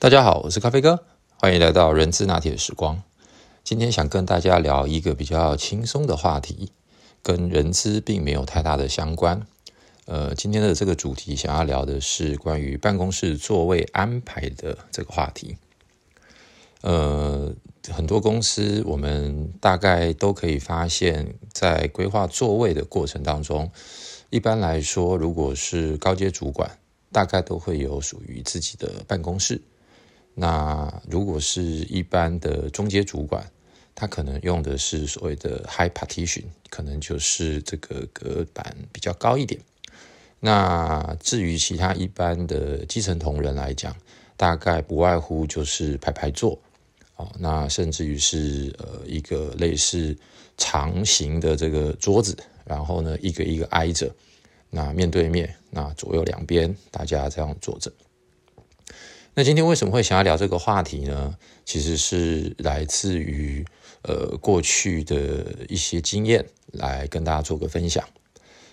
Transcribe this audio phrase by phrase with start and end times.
[0.00, 1.04] 大家好，我是咖啡哥，
[1.36, 3.02] 欢迎来到人资拿铁的时光。
[3.62, 6.72] 今天想跟大家聊一个比较轻松的话题，
[7.22, 9.46] 跟人资并没有太大的相关。
[10.06, 15.58] 呃，今天的这个主题想要聊的是关于办公室座位安排的这个话题。
[16.80, 17.54] 呃，
[17.90, 23.70] 很多公司我们大概都可以发现，在规划座位的过程当中，
[24.30, 26.78] 一般来说，如果是高阶主管，
[27.12, 29.60] 大概都会有属于自己的办公室。
[30.42, 33.44] 那如果是一般的中阶主管，
[33.94, 39.60] 他可能用的是所谓的 high partition，可能就是这个隔板比较高一点。
[40.40, 43.94] 那至于其他一般的基层同仁来讲，
[44.38, 46.58] 大概不外乎就是排排坐，
[47.16, 50.16] 哦，那甚至于是呃一个类似
[50.56, 52.34] 长形的这个桌子，
[52.64, 54.10] 然后呢一个一个挨着，
[54.70, 57.92] 那面对面，那左右两边大家这样坐着。
[59.34, 61.36] 那今天为什么会想要聊这个话题呢？
[61.64, 63.64] 其实是来自于
[64.02, 68.04] 呃过去的一些经验，来跟大家做个分享。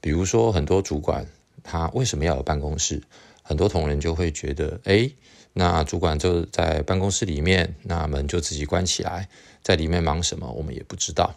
[0.00, 1.26] 比如说，很多主管
[1.62, 3.02] 他为什么要有办公室？
[3.42, 5.10] 很多同仁就会觉得，哎，
[5.52, 9.28] 那主管就在办公室里面，那门就自己关起来，
[9.62, 11.34] 在里面忙什么，我们也不知道。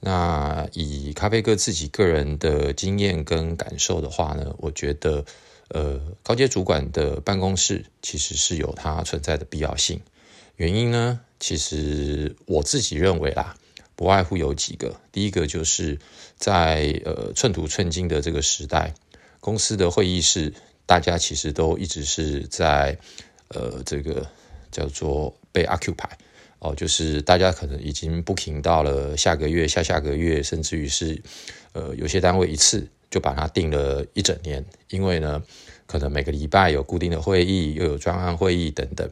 [0.00, 5.24] 那以咖啡哥自己个人的经验跟感受的话呢，我觉得。
[5.68, 10.00] 呃，高阶主管的办公室其实是有它存在的必要性。
[10.54, 13.56] 原因呢，其实我自己认为啦，
[13.96, 15.00] 不外乎有几个。
[15.10, 15.98] 第一个就是
[16.36, 18.94] 在呃寸土寸金的这个时代，
[19.40, 20.54] 公司的会议室
[20.86, 22.96] 大家其实都一直是在
[23.48, 24.24] 呃这个
[24.70, 26.10] 叫做被 occupy
[26.60, 31.20] 哦，就是大家可能已经 booking 到了下个月、下下个月，甚至于是
[31.72, 32.88] 呃有些单位一次。
[33.10, 35.42] 就把它定了一整年，因为呢，
[35.86, 39.08] 可能每个礼拜有固定的会议，又有专案会议等等，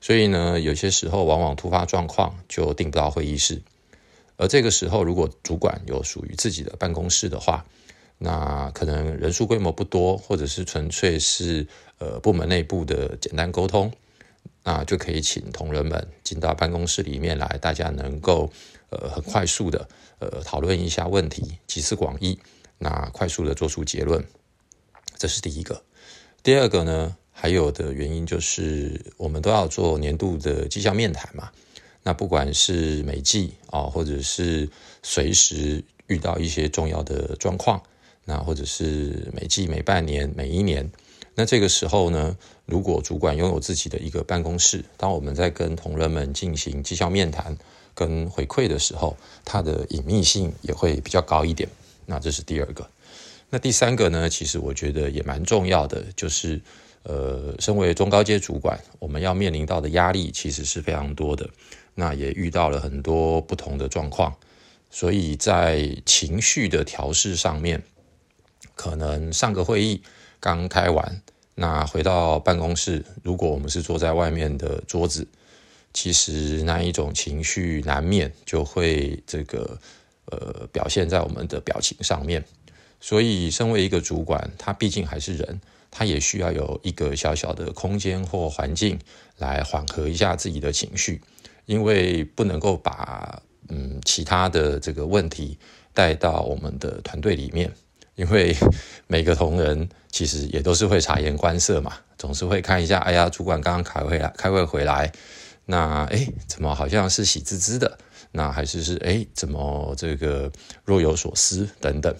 [0.00, 3.62] 所以呢，有些时候往往突发状况就定不到会议室。
[4.36, 7.64] 而这个时候，如果主管有属于自己的办公室的话，
[8.18, 11.66] 那可能人数规模不多，或者是纯粹是
[11.98, 13.92] 呃部门内部的简单沟通，
[14.62, 18.50] 那就可以请同仁们进到办公室里面来，大家能够
[18.90, 19.88] 呃很快速的
[20.20, 22.38] 呃讨论一下问题，集思广益。
[22.78, 24.24] 那快速的做出结论，
[25.16, 25.82] 这是第一个。
[26.42, 31.50] 第二个呢，还有的原因就是我们都要做年度的绩效面谈嘛。
[32.04, 34.70] 那不管是每季啊，或者是
[35.02, 37.82] 随时遇到一些重要的状况，
[38.24, 40.90] 那或者是每季、每半年、每一年，
[41.34, 42.34] 那这个时候呢，
[42.64, 47.58] 如果主管拥有自己的一个办公室，当我们在跟同仁们进行绩效面谈
[47.94, 51.68] 跟回馈的时候，它的隐秘性也会比较高一点。
[52.10, 52.88] 那这是第二个，
[53.50, 54.30] 那第三个呢？
[54.30, 56.58] 其实我觉得也蛮重要的，就是
[57.02, 61.46] 呃，身为中高阶主管，我们要面临到的压力其实是非常多的。
[61.94, 64.34] 那也遇到了很多不同的状况，
[64.90, 67.82] 所以在情绪的调试上面，
[68.74, 70.02] 可能上个会议
[70.40, 71.20] 刚开完，
[71.56, 75.28] 那回到办公室，如果我们是坐在外面的桌子，
[75.92, 79.78] 其实那一种情绪难免就会这个。
[80.30, 82.44] 呃，表现在我们的表情上面，
[83.00, 88.98] 所以身为一个主管，他毕竟还是人，他也需要有一个小小的空间或环境
[89.38, 91.22] 来缓和一下自己的情绪，
[91.64, 95.58] 因为不能够把嗯其他的这个问题
[95.94, 97.72] 带到我们的团队里面，
[98.14, 98.54] 因为
[99.06, 105.10] 每个同仁其实也都是会察言观色嘛，总是会看一下，哎呀，主管刚刚开会来开会回来，
[105.64, 107.98] 那哎，怎么好像是喜滋滋的？
[108.30, 110.52] 那还是是哎，怎么这个
[110.84, 112.14] 若有所思等等，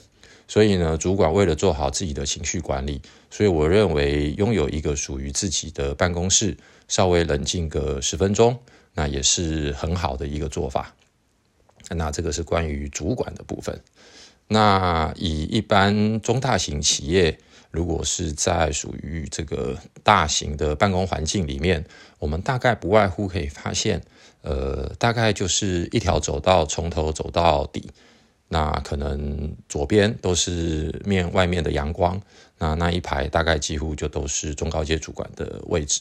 [0.49, 6.57] 所以呢，主管为了做好自己的情绪管理，所以我认为拥有一个属于自己的办公室，
[6.89, 8.59] 稍微冷静个十分钟，
[8.95, 10.95] 那也是很好的一个做法。
[11.91, 13.81] 那这个是关于主管的部分。
[14.49, 17.39] 那以一般中大型企业，
[17.71, 21.85] 如果是在属于这个大型的办公环境里面，
[22.19, 24.03] 我们大概不外乎可以发现。
[24.49, 27.91] 呃，大概就是一条走道，从头走到底。
[28.49, 32.19] 那可能左边都是面外面的阳光，
[32.57, 36.01] 那那一排大概几乎就都是中高阶主管的位置。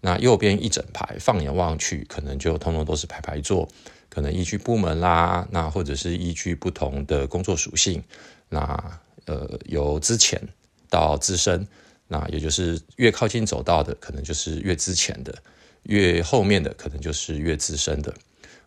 [0.00, 3.68] 那右边一整排，放眼望去，可能就通通都是排排坐。
[4.08, 8.02] 可能依据部门啦，那或者是依据不同的工作属性，
[8.48, 10.40] 那呃由之前
[10.88, 11.66] 到资深，
[12.08, 15.34] 那也就是越靠近走道的，可能就是越之前的。
[15.84, 18.14] 越后面的可能就是越资深的，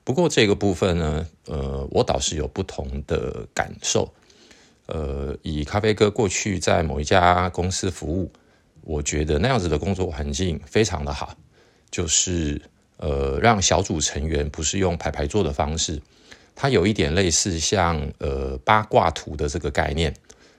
[0.04, 4.14] 不过这个部分呢，呃，我倒是有不同的感受。
[4.88, 8.32] 呃，以咖啡哥过去在某一家公司服务，
[8.82, 11.36] 我觉得那样子的工作环境非常的好。
[11.90, 12.62] 就是
[12.98, 16.02] 呃，让小组成员不是用排排坐的方式，
[16.54, 20.14] 它有一点类似像呃八卦图的这个概念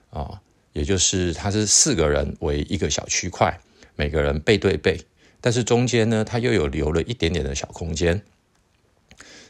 [0.09, 0.41] 啊，
[0.73, 3.57] 也就是它是四个人为一个小区块，
[3.95, 4.99] 每个人背对背，
[5.41, 8.21] 但是中间呢，它又有留了一点点的小空间。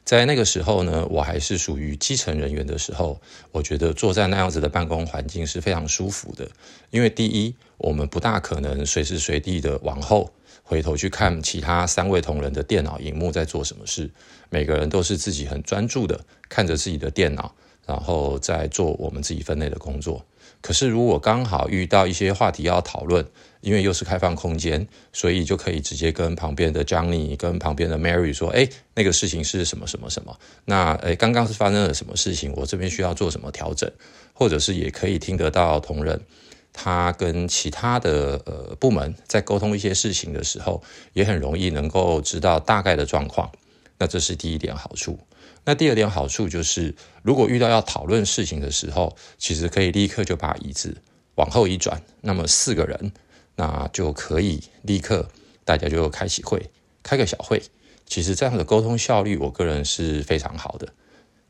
[0.04, 3.20] 在那个时候呢，我还是属于基层人员的时候，
[3.52, 6.50] 我觉得坐在那样子的办公环境是非常舒服的。
[6.92, 10.32] 因为第一，我们不大可能随时随地的往后
[10.64, 14.10] 回头去看其他三位同仁的电脑荧幕在做什么事，
[14.50, 17.54] 每个人都是自己很专注的看着自己的电脑，
[17.86, 20.26] 然后在做我们自己分内的工作。
[20.62, 23.28] 可是，如果刚好遇到一些话题要讨论，
[23.62, 30.38] 因为又是开放空间，所以就可以直接跟旁边的 Johnny、跟旁边的 Mary 说：“哎，那个事情是什么什么什么？
[30.66, 32.54] 那哎，刚刚是发生了什么事情？
[32.56, 33.92] 我这边需要做什么调整？
[34.34, 36.22] 或者是也可以听得到同仁
[36.72, 40.84] 他跟其他的呃部门在沟通一些事情的时候，
[41.14, 43.52] 也很容易能够知道大概的状况。
[43.98, 45.20] 那这是第一点好处。”
[45.66, 50.96] 那第二点好处就是，如果遇到要讨论事情的时候，其实可以立刻就把椅子
[51.36, 53.12] 往后一转，那么四个人，
[53.58, 55.28] 那就可以立刻
[55.66, 56.72] 大家就开起会，
[57.04, 57.62] 开个小会。
[58.06, 60.88] 其实这样的沟通效率，我个人是非常好的，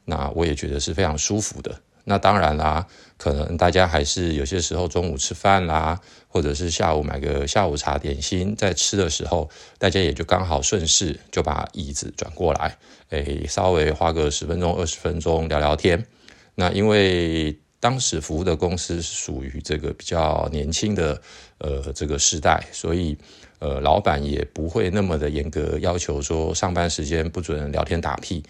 [0.06, 1.80] 那我也觉得是非常舒服的。
[2.06, 2.88] 那当然啦，
[3.18, 6.00] 可能大家还是有些时候中午吃饭啦，
[6.30, 12.78] 或者是下午买个下午茶点心，在吃的时候，大家也就刚好顺势就把椅子转过来，
[13.10, 16.08] 诶，稍微花个十分钟、二十分钟聊聊天。
[16.56, 21.22] 那因为当时服务的公司是属于这个比较年轻的
[21.60, 23.18] 呃这个时代，所以
[23.60, 28.44] 呃老板也不会那么的严格要求说上班时间不准聊天打屁。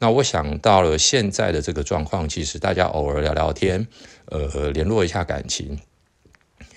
[0.00, 3.86] 那我想到了现在的这个状况，其实大家偶尔聊聊天，
[4.24, 5.78] 呃，联络一下感情，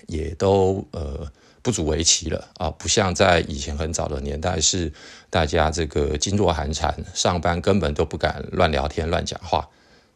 [0.06, 1.28] 也都呃
[1.62, 2.70] 不足为奇了啊！
[2.70, 4.92] 不像在以前很早的年代，是
[5.30, 9.68] 大家这个噤若寒蝉，上班根本都不敢乱聊天、乱讲话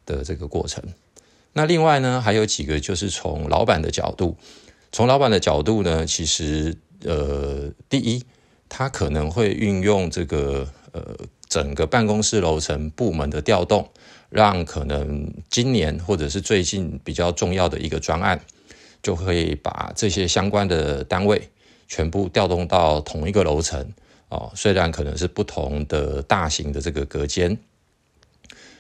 [0.07, 0.81] 的这个过程。
[1.59, 4.37] 那另外呢，还有几个就是从老板的角度，
[4.93, 8.23] 从老板的角度呢，其实呃，第一，
[8.69, 11.17] 他可能会运用这个呃。
[11.49, 13.89] 整个办公室楼层部门的调动，
[14.29, 18.39] 让可能今年或者是最近比较重要的一个专案，
[19.03, 21.49] 就会把这些相关的单位
[21.87, 23.83] 全部调动到同一个楼层
[24.29, 24.53] 哦。
[24.55, 27.57] 虽然可能是不同的大型的这个隔间，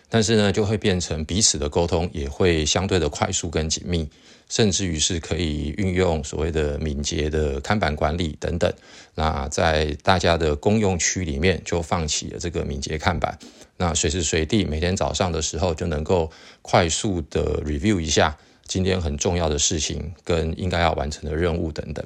[0.08, 4.08] 但是呢，就会变成彼此的沟通也会相对的快速跟紧密。
[4.50, 8.72] 甚至于是可以运用所谓的敏捷的看板管理等等，
[9.14, 13.38] 那在大家的公用区里面就放起了这个敏捷看板，
[13.76, 16.30] 那随时随地每天早上的时候就能够
[16.62, 22.02] 快速的 review 一下今天很重要的事情跟应该要完成的任务等等，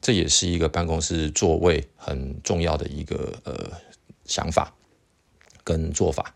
[0.00, 3.70] 这也是一个办公室座位很重要的一个呃
[4.24, 4.72] 想法
[5.62, 6.34] 跟做法。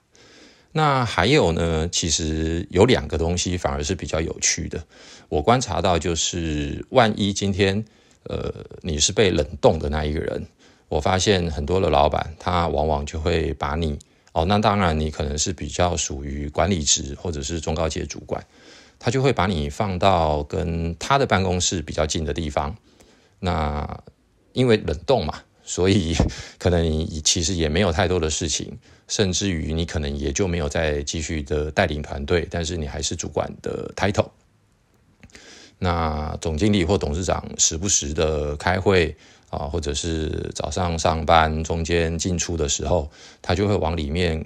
[0.73, 1.89] 那还有呢？
[1.91, 4.85] 其实有两个东西反而是比较有趣的。
[5.29, 7.83] 我观察到，就是万一今天，
[8.25, 8.53] 呃，
[8.83, 10.47] 你是被冷冻的那一个人，
[10.89, 13.99] 我发现很多的老板他往往就会把你
[14.33, 18.45] 哦，那当然你可能是比较属于管理职或者是中高阶主管，
[18.99, 22.77] 他就会把你放到跟他的办公室比较近的地方。
[23.41, 24.03] 那
[24.53, 25.41] 因为冷冻嘛。
[25.67, 26.15] 所以，
[26.59, 34.29] 可能你其实也没有太多的事情，甚至于你可能也就没有再继续的带领团队，但是你还是主管的 title。
[35.79, 39.15] 那总经理或董事长时不时的开会
[39.51, 43.11] 啊，或者是早上上班中间进出的时候，
[43.43, 44.43] 他就会往里面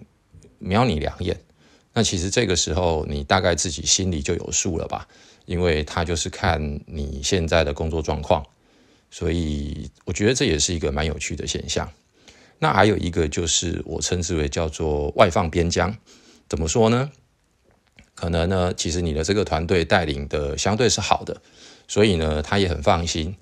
[0.59, 1.39] 瞄你两眼。
[1.93, 5.07] 那其实这个时候，你大概自己心里就有数了吧？
[5.47, 8.45] 因为他就是看你现在的工作状况。
[9.11, 11.91] 所以我觉得这也是一个蛮有趣的现象。
[12.59, 15.97] 那还有一个就是我称之为叫做外放边疆，
[16.49, 17.11] 怎么说呢？
[18.15, 21.41] 可能呢，其实你的这个团队带领的相对是好的，
[21.89, 23.35] 所以呢，他也很放心。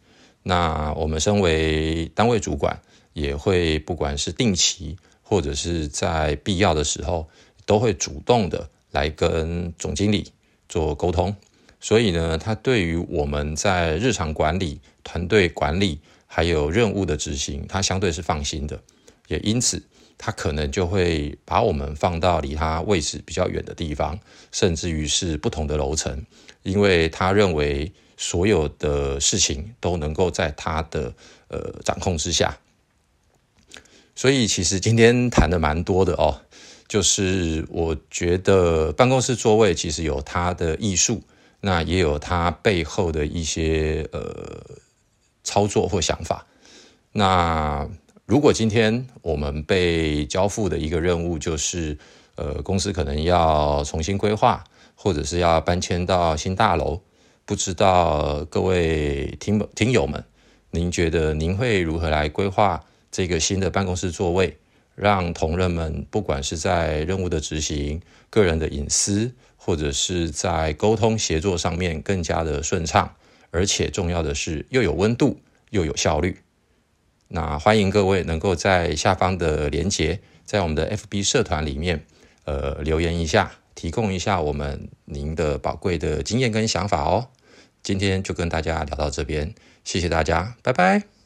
[0.45, 2.81] 那我们身为单位主管，
[3.13, 7.29] 也会不管是定期或者是在必要的时候，
[7.67, 10.33] 都会主动的来跟总经理
[10.69, 11.35] 做沟通。
[11.81, 18.81] 所以呢，他对于我们在日常管理、团队管理还有任务的执行，他相对是放心的。
[19.29, 19.83] 也因此，
[20.17, 24.19] 他可能就会把我们放到离他位置比较远的地方，
[24.51, 26.25] 甚至于是不同的楼层，
[26.63, 31.15] 因为他认为所有的事情都能够在他的
[31.49, 32.59] 呃掌控之下。
[34.17, 36.41] 所以，其实今天谈的蛮多的哦，
[36.89, 41.23] 就是我觉得办公室座位其实有它的艺术。
[41.61, 44.65] 那也有它背后的一些呃
[45.43, 46.47] 操作或想法。
[47.13, 47.89] 那
[48.27, 51.97] 如果今天我们被交付的一个任务就是，
[52.37, 54.63] 呃，公司可能要重新规划，
[54.95, 57.01] 或者是要搬迁到新大楼，
[57.45, 60.23] 不知道各位听听友们，
[60.71, 64.59] 您觉得您会如何来规划这个新的办公室座位，
[64.95, 73.15] 让同仁们不管是在任务的执行、个人的隐私，或者是在沟通协作上面更加的顺畅，
[73.51, 76.39] 而且重要的是又有温度又有效率。
[77.29, 82.07] 那欢迎各位能够在下方的连结，在我们的 FB 社团里面，
[82.45, 87.29] 呃，留言一下，提供一下我们您的宝贵的经验跟想法哦。
[87.83, 91.18] 今天就跟大家聊到这边，谢谢大家，拜拜。